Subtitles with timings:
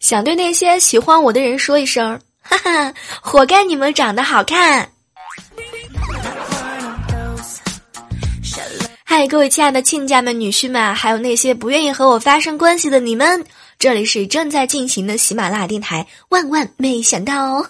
[0.00, 4.90] 想对那些喜欢我的人说一声，哈哈，活该你们长得好看。
[9.20, 13.44] 嗨，各位亲爱的亲家们、女婿们，还有那些不愿意和我发生关系的你们，
[13.78, 16.06] 这里是正在进行的喜马拉雅电台。
[16.30, 17.66] 万万没想到。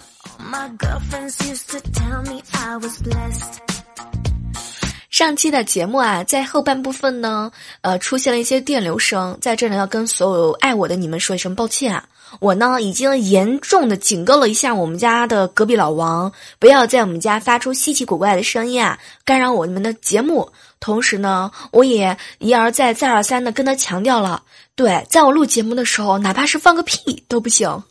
[5.09, 12.05] 上期的节目啊，在后半部分呢，呃，出现了一些电流声，在这里要跟所有爱我的你们说一声抱歉啊。
[12.39, 20.49] 我呢，已经严重的警告了一下我们家的隔壁老王，不要在我们家发出稀奇古怪的声音啊，干扰我们的节目。
[20.81, 24.43] 同时呢，我也一而再、再而三的跟他强调了，
[24.75, 27.81] 对，在我录节目的时候，哪怕是放个屁都不行。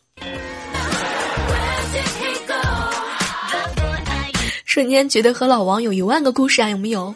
[4.67, 7.15] 瞬间觉得和老王有一万个故事啊，有没有？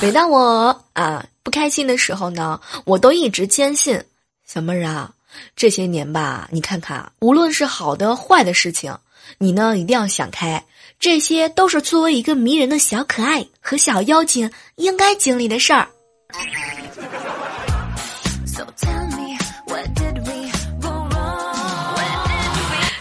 [0.00, 1.26] 每当我啊。
[1.42, 4.02] 不开心的时候呢，我都一直坚信，
[4.44, 5.12] 小妹儿啊，
[5.54, 8.98] 这些年吧，你看看，无论是好的坏的事情，
[9.38, 10.64] 你呢一定要想开，
[10.98, 15.88] 这些都是作为一个迷人的小可爱和小妖精应该经历的事儿。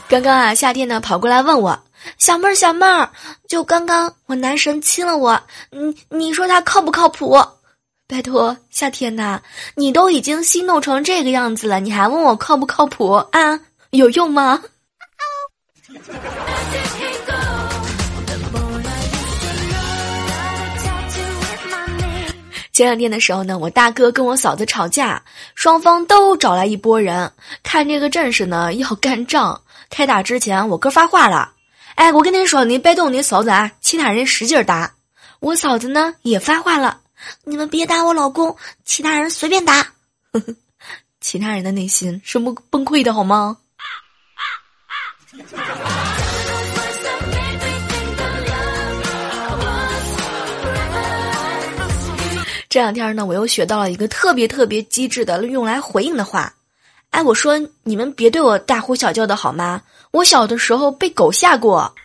[0.07, 1.77] 刚刚啊，夏天呢跑过来问我，
[2.17, 3.09] 小妹儿，小妹儿，
[3.47, 7.35] 就刚刚我男神亲了我，你你说他靠不靠谱？
[8.07, 9.41] 拜托，夏天呐，
[9.73, 13.59] 你都已经心动成这个样子了，你还问我靠不靠谱啊？
[13.89, 14.61] 有用吗？
[22.71, 25.23] 前两天的时候呢，我大哥跟我嫂子吵架，
[25.55, 27.31] 双方都找来一拨人，
[27.63, 29.61] 看这个阵势呢要干仗。
[29.89, 31.53] 开打之前，我哥发话了
[31.95, 34.93] ：“哎，我跟你说，你别动你嫂子啊，其他人使劲打。”
[35.39, 36.99] 我嫂子呢也发话了。
[37.45, 38.53] 你们别打我老公，
[38.83, 39.87] 其他人随便打。
[41.21, 43.55] 其他人的内心是崩崩溃的好吗？
[52.69, 56.53] 这两天呢，我又学到了一个特别特别机智的用来回应的话。
[57.11, 59.81] 哎，我说你们别对我大呼小叫的好吗？
[60.11, 61.93] 我小的时候被狗吓过。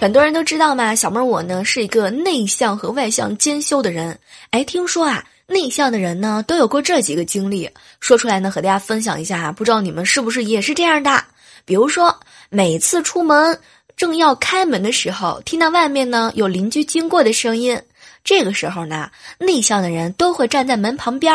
[0.00, 4.18] 很多人都知道嘛，小妹儿我呢是一个内向和外向兼修的人。
[4.50, 7.68] 哎，听说啊，内向的人呢都有过这几个经历，
[8.00, 11.24] 说出来呢和大家分享一下啊，不知道你们是不是也是这样的？
[11.64, 12.18] 比如说，
[12.50, 13.58] 每次出门
[13.96, 17.80] 正要开门的时候，听到外面呢有邻居经过的声音，
[18.24, 21.32] 这个时候呢，内向的人都会站在门旁边，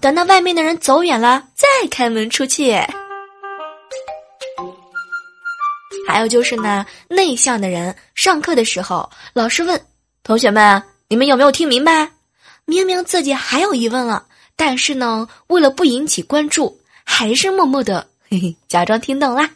[0.00, 2.74] 等到外面的人走远了再开门出去。
[6.08, 9.78] 还有就是呢，内向的人上课的时候，老师问
[10.24, 12.10] 同学们：“你们有没有听明白？”
[12.68, 19.48] 明明自己还有疑问了，但是呢，为了不引起关注，还是默默的嘿嘿假装听懂啦。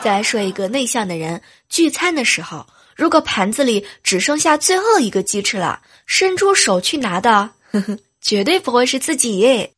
[0.00, 2.66] 再来说一个内向的人，聚餐的时候，
[2.96, 9.68] 如果盘子里只剩下最后一个鸡翅了，伸出手去拿的，呵呵，绝对不会是自己。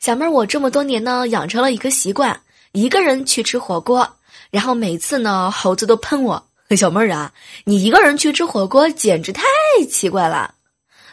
[0.00, 2.40] 小妹儿，我这么多年呢，养成了一个习惯，
[2.72, 4.16] 一个人去吃火锅，
[4.50, 6.48] 然后每次呢，猴子都喷我。
[6.76, 7.32] 小妹儿啊，
[7.64, 9.44] 你一个人去吃火锅，简直太
[9.90, 10.54] 奇怪了。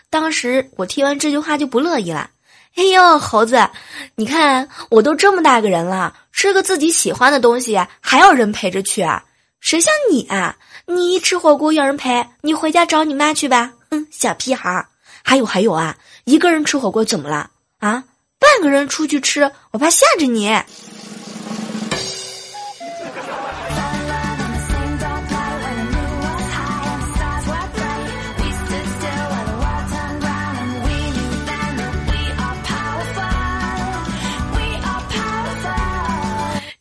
[0.10, 2.30] 当时我听完这句话就不乐意了。
[2.76, 3.70] 哎呦，猴子，
[4.16, 9.26] 你看我都这么大个人了，吃个自己喜欢的东西还要人陪着去啊？
[9.60, 10.56] 谁像你啊？
[10.86, 13.74] 你一吃火锅要人陪，你回家找你妈去吧。
[13.92, 14.88] 哼，小屁孩儿。
[15.22, 18.06] 还有还有啊，一个人吃火锅怎么了啊？
[18.40, 20.48] 半个人出去吃，我怕吓着你。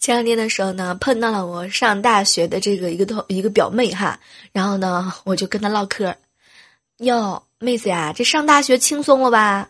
[0.09, 4.19] 前两天的时候呢，碰到了我上大学的这个一个同一个表妹哈，
[4.53, 6.15] 然后呢，我就跟她唠嗑，
[7.01, 9.69] 哟，妹子呀，这上大学轻松了吧？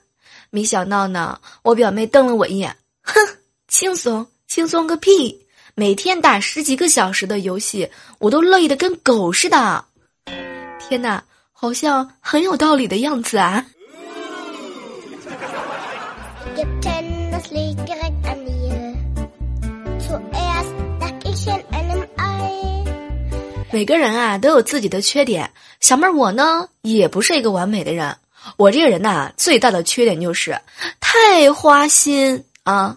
[0.51, 3.15] 没想到呢，我表妹瞪了我一眼，哼，
[3.67, 5.45] 轻松轻松个屁！
[5.75, 7.91] 每天打十几个小时的游戏，
[8.21, 9.85] 我都累得跟狗似的。
[10.79, 13.67] 天哪，好像很有道理的样子啊！
[23.71, 25.51] 每个人啊都有自己的缺点，
[25.81, 28.17] 小妹儿我呢也不是一个完美的人。
[28.57, 30.59] 我这个人呐最大的缺点就是
[31.01, 32.97] 太花心啊，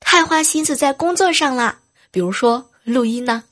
[0.00, 1.78] 太花心思在工作上了。
[2.10, 3.42] 比如说录音呢。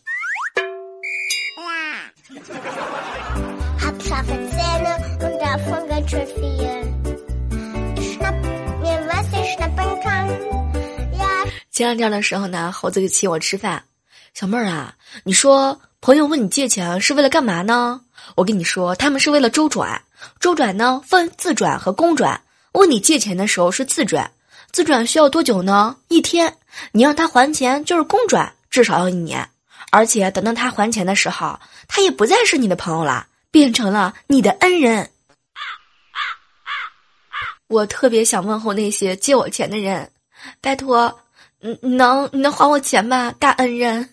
[11.81, 13.83] 前两天的时候呢，猴子就请我吃饭。
[14.35, 14.95] 小妹儿啊，
[15.25, 18.03] 你说朋友问你借钱是为了干嘛呢？
[18.35, 20.03] 我跟你说，他们是为了周转。
[20.41, 22.43] 周转呢分自转和公转。
[22.73, 24.31] 问你借钱的时候是自转，
[24.71, 25.97] 自转需要多久呢？
[26.09, 26.55] 一天。
[26.93, 29.49] 你让他还钱就是公转，至少要一年。
[29.91, 35.11] 而且等到他还钱的时候，他也不再是你的朋友了，变成了你的恩人。
[37.69, 40.13] 我特别想问候那些借我钱的人，
[40.61, 41.19] 拜托。
[41.63, 44.09] 你能你能还我钱吗，大恩人？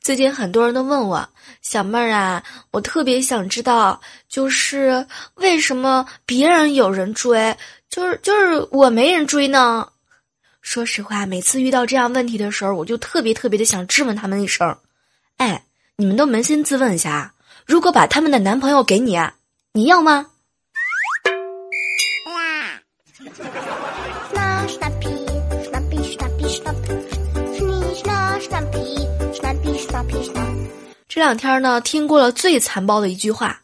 [0.00, 1.28] 最近很多人都问我，
[1.60, 2.40] 小妹儿啊，
[2.70, 5.04] 我特别想知道，就是
[5.34, 7.56] 为什么别人有人追，
[7.90, 9.88] 就是就是我没人追呢？
[10.62, 14.78] 说实话，每次遇到这样问题的时候，我就特别特别的想质问他们一声：
[15.38, 15.64] 哎，
[15.96, 17.34] 你们都扪心自问一下，
[17.66, 19.18] 如果把他们的男朋友给你。
[19.76, 20.24] 你要吗？
[31.08, 33.62] 这两天呢，听过了最残暴的一句话，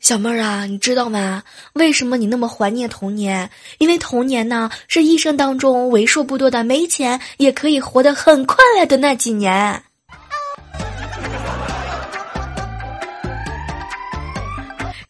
[0.00, 1.44] 小妹儿啊，你知道吗？
[1.74, 3.48] 为什么你那么怀念童年？
[3.78, 9.84] 因为童年呢，是一生当中为数不多的没钱也可以活得很快乐的那几年。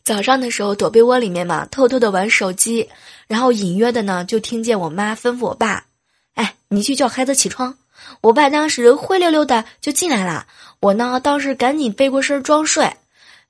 [0.04, 2.90] 早上的时候躲被窝里面嘛，偷偷的玩手机，
[3.26, 5.86] 然后隐约的呢就听见我妈吩咐我爸
[6.34, 7.78] ：“哎，你去叫孩子起床。”
[8.20, 10.46] 我爸当时灰溜溜的就进来了，
[10.80, 12.92] 我呢当时赶紧背过身装睡，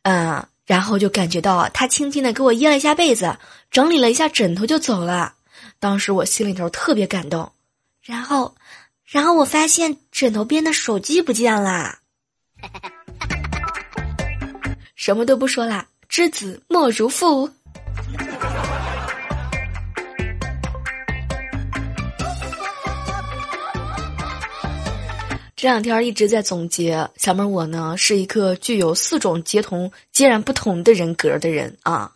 [0.03, 3.37] 嗯，然后就感觉到他轻轻的给我掖了一下被子，
[3.73, 5.35] 整理了一下枕头就走了。
[5.81, 7.51] 当时我心里头特别感动，
[8.01, 8.55] 然后，
[9.05, 11.99] 然后我发现枕头边的手机不见了，
[14.95, 15.89] 什么都不说啦。
[16.17, 17.51] 知子莫如父。
[25.57, 32.13] 这两天一直在总结，小妹我呢是一个具有四种截同截然不同的人格的人啊。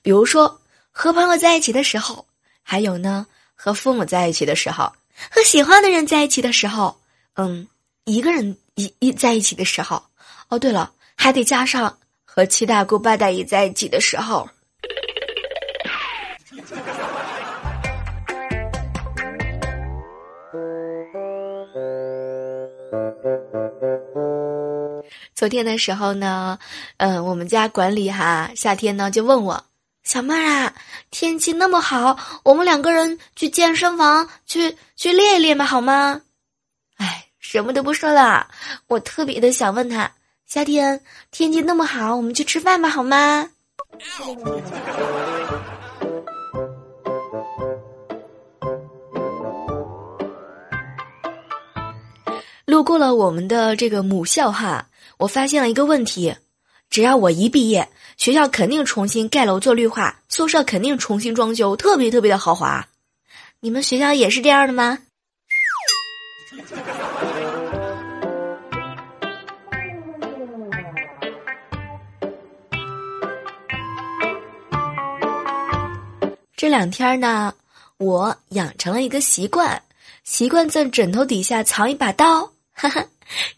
[0.00, 0.58] 比如说
[0.90, 2.24] 和朋友在一起的时候，
[2.62, 4.90] 还有呢和父母在一起的时候，
[5.30, 6.98] 和喜欢的人在一起的时候，
[7.34, 7.68] 嗯，
[8.04, 10.02] 一个人一一在一起的时候。
[10.48, 11.98] 哦，对了，还得加上。
[12.34, 14.48] 和七大姑八大姨在一起的时候，
[25.34, 26.58] 昨天的时候呢，
[26.96, 29.62] 嗯，我们家管理哈夏天呢就问我
[30.02, 30.74] 小妹儿啊，
[31.10, 36.22] 天气那么好，我们两个人去健身房去去练一练吧，好吗？
[36.96, 38.48] 哎，什么都不说了，
[38.86, 40.10] 我特别的想问他。
[40.52, 41.00] 夏天
[41.30, 43.48] 天气那么好，我们去吃饭吧，好吗？
[52.66, 56.36] 路过了我们的这个母校哈，我发现了一个问题：
[56.90, 57.88] 只要我一毕业，
[58.18, 62.86] 学校肯定重新盖楼做绿化，宿舍肯定重新装修，特别特别的豪华。
[63.60, 64.98] 你们学校也是这样的吗？
[76.62, 77.52] 这两天呢，
[77.98, 79.82] 我养成了一个习惯，
[80.22, 82.48] 习惯在枕头底下藏一把刀。
[82.72, 83.04] 哈哈，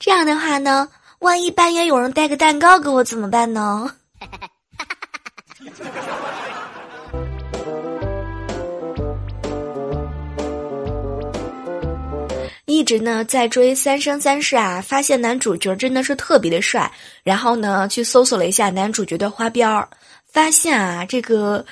[0.01, 3.95] 这样的话呢，万一半夜有人带个蛋糕给我怎么办呢？
[12.65, 16.91] 一直呢在追《三生三世》啊，发现男主角真的是特别的帅，
[17.23, 19.87] 然后呢去搜索了一下男主角的花边儿，
[20.25, 21.67] 发现啊这个。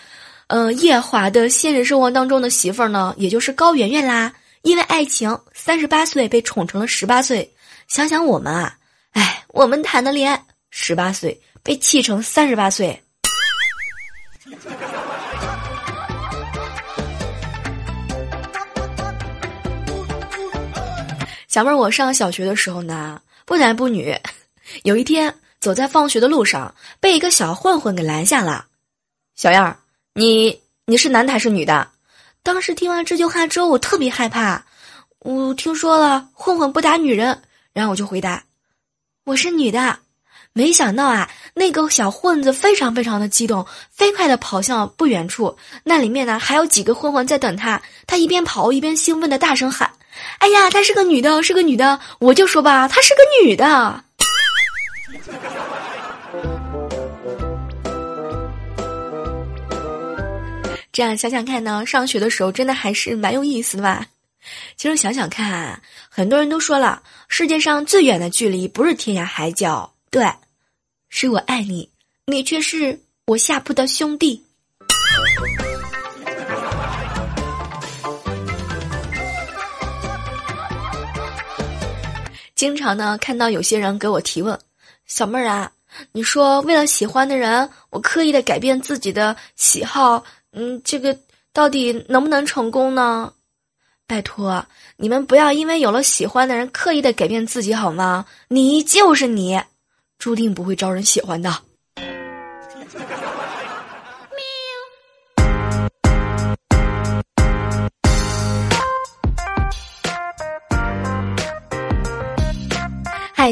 [0.55, 4.35] 嗯，夜华的现实生活当中的媳妇儿呢，也就是高圆圆啦。
[4.61, 7.55] 因为爱情，三十八岁被宠成了十八岁。
[7.89, 8.77] 想想我们啊，
[9.13, 13.03] 哎，我们谈的恋爱，十八岁被气成三十八岁。
[21.49, 24.15] 小妹儿，我上小学的时候呢，不男不女。
[24.83, 28.67] 有一天走在放学的路上，被一个小混混给拦下了。
[29.35, 29.79] 小样儿，
[30.15, 31.89] 你你是男的还是女的？
[32.43, 34.65] 当时听完这句话之后，我特别害怕。
[35.21, 37.43] 我听说了混混不打女人，
[37.73, 38.43] 然后我就回答
[39.25, 40.01] ：“我是女的。”
[40.53, 45.57] 没想到啊，那个小混子非常非常的激动，飞快的跑向不远处。
[45.85, 47.81] 那里面呢还有几个混混在等他。
[48.07, 49.91] 他一边跑一边兴奋的大声喊
[50.39, 51.99] ：“哎呀，她是个女的，是个女的！
[52.19, 54.05] 我就说吧，她是个女的。”
[60.93, 64.07] 这样想想看呢，上学的时候真的还是蛮有意思的吧？
[64.77, 65.81] 其实想想看啊，
[66.11, 69.91] 很多人都说了，世界上最远的距离不是天涯海角。
[70.11, 70.31] 对，
[71.09, 71.89] 是我爱你，
[72.27, 74.45] 你却是我下铺的兄弟。
[82.55, 84.59] 经常呢看到有些人给我提问，
[85.07, 85.73] 小妹儿啊，
[86.13, 90.23] 你说为了喜欢的人，我刻意的改变自己的喜好，
[90.53, 91.19] 嗯，这个
[91.53, 93.33] 到底能不能成功呢？
[94.07, 94.67] 拜托，
[94.97, 98.27] 你们不要因为有了喜欢的人刻意的改变自己好吗？
[98.49, 99.61] 你就是你。
[100.19, 101.51] 注定不会招人喜欢的。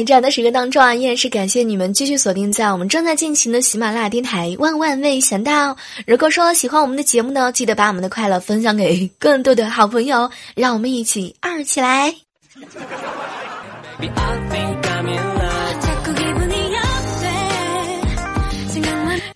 [0.05, 4.55] 这样的时刻当中啊，依然是感谢你们继续锁定在我们正在进行的喜马拉雅电台。
[4.59, 12.13] 万万没想到，如果说喜欢我们的节目呢，记得把我们的快乐分享给更多的好朋友，让我们一起二起来。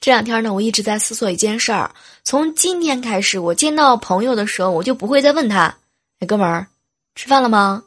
[0.02, 1.90] 这两天呢，我一直在思索一件事儿。
[2.24, 5.76] 从今天开始，我见到朋友的时候，我就不会再问他
[6.22, 6.68] ：“哎，哥们儿，
[7.16, 7.84] 吃饭了吗？”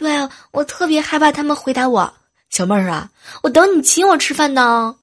[0.00, 2.10] 对啊，我特别害怕他们回答我
[2.48, 3.10] ：“小妹儿啊，
[3.42, 4.96] 我等你请我吃饭呢。”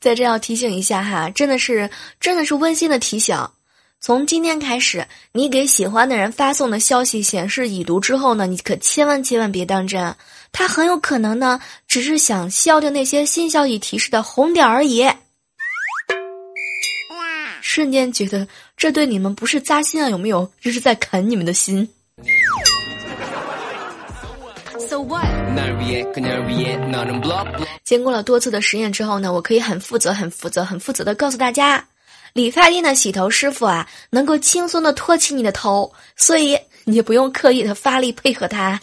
[0.00, 3.36] 在这要提醒一下哈，真的是，真的是温馨的提醒。
[4.06, 10.14] 从今天开始，你给喜欢的人发送的消息显示已读之后呢，你可千万千万别当真，
[10.52, 15.04] 他很有可能呢，只是想消掉那些新消息提示的红点而已。
[17.60, 18.46] 瞬间觉得
[18.76, 20.48] 这对你们不是扎心啊，有没有？
[20.60, 21.88] 这是在啃你们的心。
[27.82, 31.84] 经过了多次的实验之后呢，我可以很负责、很负责、很负责的告诉大家。
[32.36, 38.78] 理发店的洗头师傅啊，能够轻松的托起你的头，所以你不用刻意的发力配合他。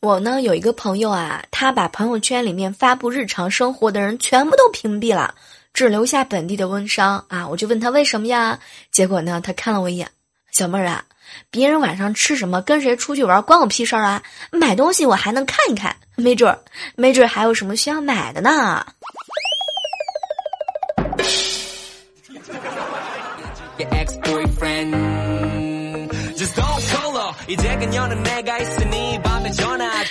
[0.00, 5.34] 我呢有一个朋友啊，他把朋友圈里面发布日常生活的人全部都屏蔽了，
[5.74, 7.48] 只留下本地的温商啊。
[7.48, 8.56] 我就问他为什么呀？
[8.92, 10.08] 结果呢，他看了我一眼，
[10.52, 11.02] 小妹儿啊。
[11.50, 14.22] 别人晚上吃什么，跟谁出去玩，关我屁事儿啊！
[14.50, 16.58] 买东西我还能看一看，没准儿，
[16.94, 18.84] 没准儿还有什么需要买的呢。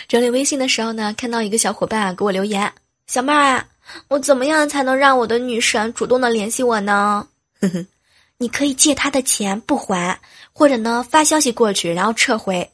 [0.08, 2.72] 整理微信的时候呢，看到一个小伙伴给我留言
[3.08, 3.66] ：“小妹儿啊，
[4.08, 7.28] 我怎么样才能让我的女神主动的联系我呢？”
[7.60, 7.86] 呵呵。
[8.38, 10.20] 你可以借他的钱不还，
[10.58, 12.70] 或者呢发消息过去然后撤回，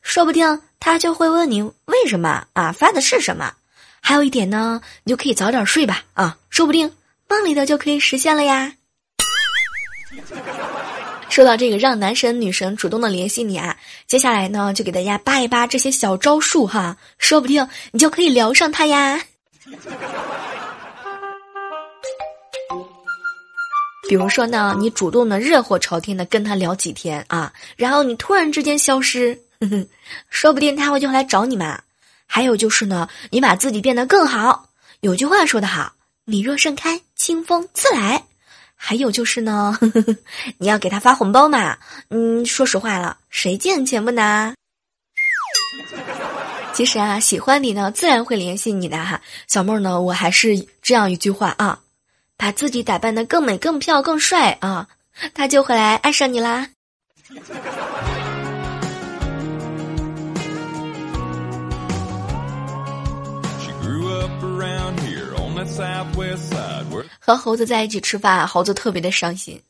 [0.00, 3.52] 说不定他就会问你为什么啊发的是什么。
[4.00, 6.90] 还有一点呢，你就可以早点睡吧啊，说不定
[7.28, 8.72] 梦里的就可以实现了呀。
[11.28, 19.20] 说到这个让男神女神主动的联系你啊，接下来呢就给大家扒一扒这些小招数哈，说不定你就可以聊上他呀。
[24.08, 29.38] 比如说呢，你主动的热火朝天的跟他聊几天啊，然后你突然之间消失，
[30.30, 31.80] 说不定他会就来找你嘛。
[32.26, 34.70] 还有就是呢，你把自己变得更好。
[35.00, 35.92] 有句话说得好，
[36.24, 38.24] 你若盛开，清风自来。
[38.74, 39.78] 还有就是呢，
[40.58, 41.76] 你要给他发红包嘛。
[42.10, 44.54] 嗯，说实话了，谁见钱不拿？
[46.72, 49.20] 其实啊，喜欢你呢，自然会联系你的哈。
[49.48, 51.80] 小妹儿呢，我还是这样一句话啊。
[52.38, 54.86] 把自己打扮的更美、更漂、更帅啊，
[55.34, 56.68] 他就会来爱上你啦。
[67.18, 69.60] 和猴子在一起吃饭，猴子特别的伤心。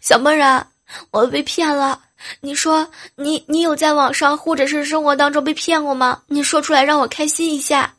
[0.00, 0.66] 小妹儿啊，
[1.10, 2.00] 我被骗了，
[2.40, 6.22] 你说你你有在网上或者是生活当中被骗过吗？
[6.28, 7.92] 你说出来让我开心一下。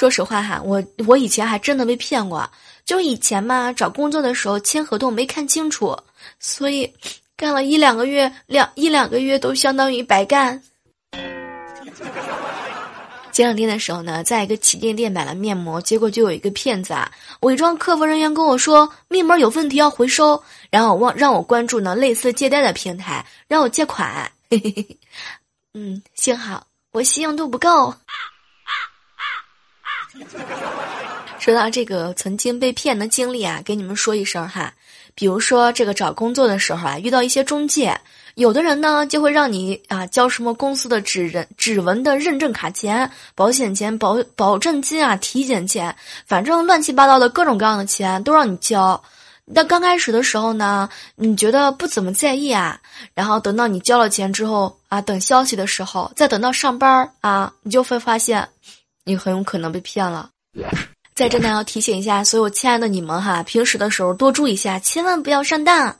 [0.00, 2.50] 说实话哈，我我以前还真的被骗过，
[2.86, 5.94] 就以前嘛找工作的时候签合同没看清楚，
[6.38, 6.90] 所以
[7.36, 10.62] 干了一两个月两一两个月都相当于白干。
[13.30, 24.32] 前两天的时候呢，在一个旗舰店买了面膜，结果就有一个骗子啊，伪装客服人员跟我说面膜有问题要回收，然后忘让我关注呢类似借贷的平台，让我借款。
[25.74, 27.94] 嗯，幸好我信用度不够。
[31.38, 34.72] 说到这个曾经被骗的经历啊，给你们说一声哈。
[35.14, 37.98] 比如说这个找工作的时候啊，遇到一些中介，
[38.34, 45.94] 有的人呢就会让你啊交什么公司的指人指纹的认证卡钱、保险钱、保保证金啊、体检钱，
[46.26, 49.02] 反正乱七八糟的各种各样的钱都让你交。
[49.44, 52.80] 那刚开始的时候呢，你觉得不怎么在意啊，
[53.14, 58.48] 然后等到你交了钱之后啊，等消息的时候，再等到上班啊，你就会发现。
[59.04, 60.30] 你很有可能被骗了，
[61.14, 65.96] 在这呢要提醒一下所有亲爱的你们哈，平时的时候多注意一下，千万不要上当。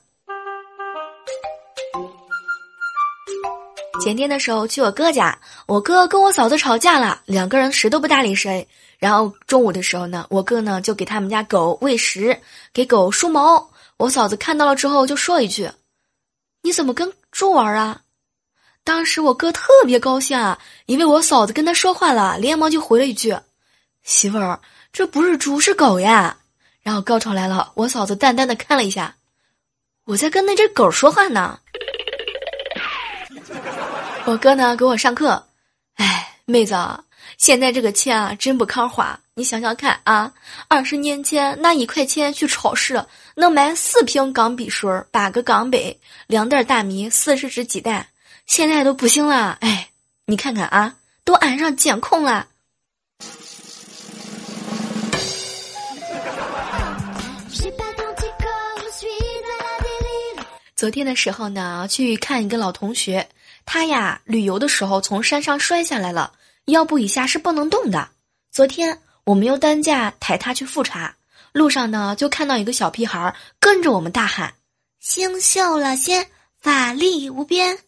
[4.03, 8.67] 前天的时候去我哥家，我哥跟我嫂子吵架了，两个人谁都不搭理谁。
[8.99, 12.39] 然后中午的时候呢，我哥呢就给他们家狗喂食，
[12.73, 13.71] 给狗梳毛。
[13.99, 15.71] 我嫂子看到了之后就说一句
[16.63, 18.01] ：“你怎么跟猪玩啊？”
[18.83, 23.37] 当时我哥特别高兴啊，因为我嫂子跟他说话了，连忙就回了一句
[24.03, 24.61] ：“媳妇儿，
[24.93, 26.39] 这不是猪是狗呀。”
[26.83, 29.15] 然后高潮来了，我嫂子淡淡的看了一下，
[30.07, 31.61] 我在跟那只狗说话呢。
[34.25, 35.47] 我哥呢给我上课，
[35.97, 36.75] 哎，妹子，
[37.37, 40.33] 现在这个钱啊真不抗花，你想想看啊，
[40.69, 45.97] 二十年前拿一块钱去超市能买四瓶钢笔水、八个钢杯、
[46.27, 48.07] 两袋大米、四十只鸡蛋。
[48.51, 49.91] 现在都不行了，哎，
[50.27, 52.49] 你看看啊，都安上监控了。
[60.75, 63.29] 昨天的时候呢，去看一个老同学，
[63.65, 66.33] 他呀旅游的时候从山上摔下来了，
[66.65, 68.09] 腰部以下是不能动的。
[68.51, 71.15] 昨天我们用担架抬他去复查，
[71.53, 74.55] 路上呢就看到一个小屁孩跟着我们大喊
[74.99, 76.27] ：“星宿了仙，
[76.61, 77.79] 法力无边。”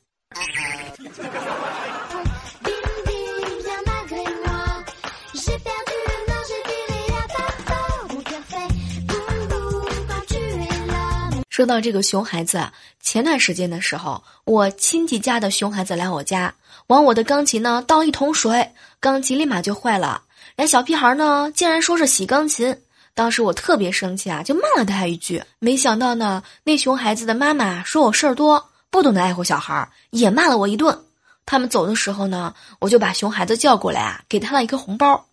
[11.49, 12.67] 说到这个熊孩子，
[13.01, 16.53] 前段时间的时候，我亲戚家的熊孩子来我家，
[16.89, 20.23] 往我的钢琴呢倒一桶水，钢琴立马就坏了。
[20.57, 22.77] 人小屁孩呢竟然说是洗钢琴，
[23.15, 25.43] 当时我特别生气啊，就骂了他一句。
[25.59, 28.72] 没想到呢，那熊孩子的妈妈说我事儿多。
[28.93, 31.07] 不懂得爱护小孩儿，也骂了我一顿。
[31.47, 35.27] 他们走的时候呢，我就把熊孩子叫过来啊，给他了一个红包。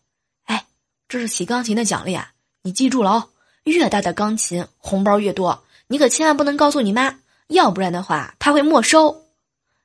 [0.45, 0.65] 哎，
[1.09, 2.31] 这是洗钢琴的奖励啊！
[2.61, 3.29] 你记住了哦，
[3.65, 9.25] 越大的钢琴红包越多，你可千万不能告诉你妈，要不然的话他会没收。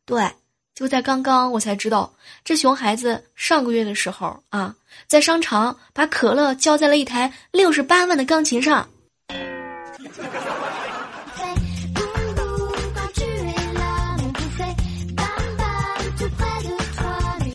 [0.07, 0.31] 对，
[0.73, 4.77] 就在刚刚我才知道，这熊孩子上个月的时候啊，
[5.09, 8.89] 在商场把可乐浇在了一台六十八万的钢琴上。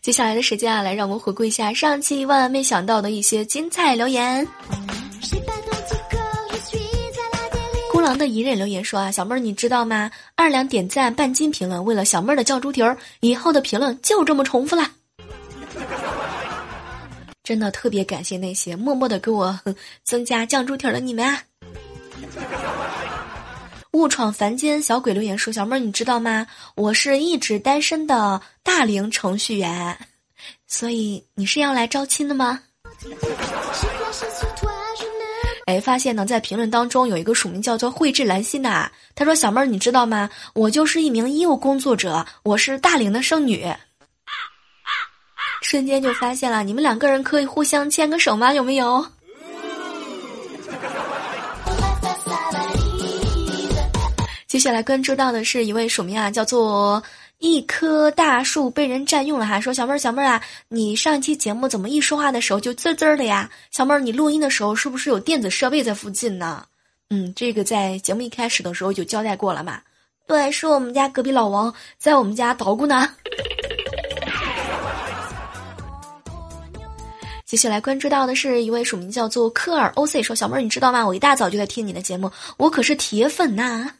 [0.09, 4.47] 接下来的时间啊，来让我们回顾一下上期万万没想到的一些精彩留言。
[7.91, 10.09] 孤狼的隐忍留言说啊，小妹儿你知道吗？
[10.33, 14.89] 二两点赞半斤评论，为了小妹儿的叫猪蹄儿，以后的评论就这么重复了。
[17.43, 19.59] 真的特别感谢那些默默的给我
[20.03, 21.39] 增加酱猪蹄儿的你们啊。
[23.91, 26.45] 误闯凡间小鬼留言说：“小妹儿，你知道吗？
[26.75, 29.97] 我是一直单身的大龄程序员，
[30.67, 32.61] 所以你是要来招亲的吗？”
[35.65, 40.29] 哎，发现呢，在评论当中有一个署名叫做慧智兰心的，他说：“小妹儿，你知道吗？
[40.53, 43.65] 我就是一名医务工作者，我是大龄的剩女。”
[45.61, 48.53] 瞬间就发现了，你们两个人可以互相牵个手吗？
[48.53, 49.05] 有没有？
[54.49, 57.01] 接下来关注到的是一位署名啊，叫做
[57.37, 59.61] 一棵大树被人占用了哈。
[59.61, 63.47] 说小妹儿小妹儿啊，你上一期节目怎么一说话的时候就滋滋的呀？
[63.69, 66.65] 小妹儿，你录音的时候是不是有电子设备在附近呢？
[67.11, 69.79] 嗯，这个在节目一开始的时候就交代过了嘛。
[70.25, 73.07] 对，是我们家隔壁老王在我们家捣鼓呢。
[77.45, 81.05] 接下来关注到的是一位署名叫做科尔 OC 说小妹儿，你知道吗？
[81.05, 83.91] 我一大早就在听你的节目，我可是铁粉呐。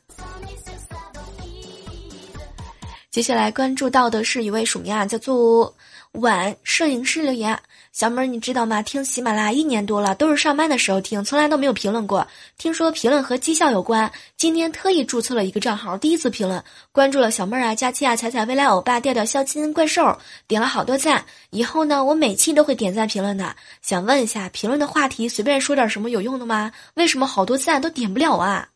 [3.20, 5.76] 接下来关注到的是一位署名啊，叫做
[6.14, 7.60] 晚摄影师留言。
[7.92, 8.82] 小妹儿，你知道吗？
[8.82, 12.26] 听喜马拉雅一年多了，都是上班的时候听，从来都没有评论过。
[12.58, 16.64] 听说评论和绩效有关，今天特意注册了一个账号，第一次评论。
[16.94, 21.26] 关注了小妹儿啊、佳期啊、彩彩、未来欧巴、调调、肖亲、怪兽，点了好多赞。
[21.50, 23.54] 以后呢，我每期都会点赞评论的。
[23.82, 26.72] 想问一下，评论的话题随便说点什么有用的吗？
[26.94, 28.70] 为什么好多赞都点不了啊？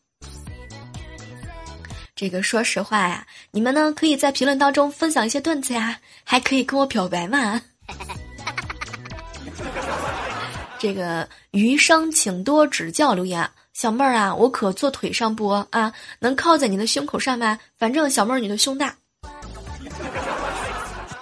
[2.16, 7.60] 这个说实话呀，你们呢可以在评论当中分享一些段子呀，还可以跟我表白嘛。
[10.78, 15.92] 这个余生请多指教留言，小妹儿啊，我可坐腿上不啊？
[16.20, 17.58] 能靠在你的胸口上吗？
[17.78, 18.96] 反正小妹儿你的胸大，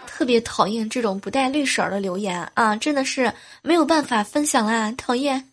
[0.07, 2.75] 特别讨厌这种不带绿色的留言啊！
[2.75, 5.50] 真的是没有办法分享啦，讨厌。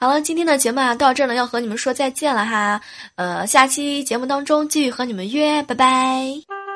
[0.00, 2.80] 好了，今天的节目啊到这儿呢，要和你们说再见了哈。
[3.16, 6.67] 呃，下期节目当中继续和你们约，拜拜。